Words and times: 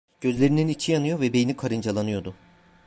Gözlerinin 0.21 0.67
içi 0.67 0.91
yanıyor 0.91 1.19
ve 1.21 1.33
beyni 1.33 1.55
karıncalanıyordu. 1.55 2.35